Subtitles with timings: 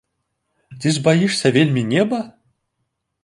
[0.79, 2.19] Ці ж баішся вельмі неба?